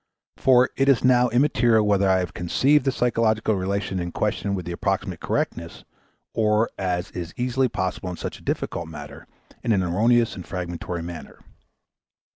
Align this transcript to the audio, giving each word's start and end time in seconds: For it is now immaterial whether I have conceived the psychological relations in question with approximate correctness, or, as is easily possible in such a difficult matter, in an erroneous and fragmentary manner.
For 0.37 0.71
it 0.77 0.89
is 0.89 1.03
now 1.03 1.29
immaterial 1.29 1.85
whether 1.85 2.09
I 2.09 2.17
have 2.17 2.33
conceived 2.33 2.85
the 2.85 2.91
psychological 2.91 3.53
relations 3.53 4.01
in 4.01 4.11
question 4.11 4.55
with 4.55 4.67
approximate 4.67 5.19
correctness, 5.19 5.83
or, 6.33 6.71
as 6.75 7.11
is 7.11 7.35
easily 7.37 7.69
possible 7.69 8.09
in 8.09 8.17
such 8.17 8.39
a 8.39 8.43
difficult 8.43 8.87
matter, 8.87 9.27
in 9.61 9.71
an 9.73 9.83
erroneous 9.83 10.33
and 10.35 10.43
fragmentary 10.43 11.03
manner. 11.03 11.37